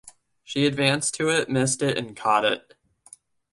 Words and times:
She 0.43 0.65
advanced 0.65 1.13
to 1.17 1.29
it, 1.29 1.47
missed 1.47 1.83
it, 1.83 1.95
and 1.95 2.17
caught 2.17 2.43
it. 2.43 2.73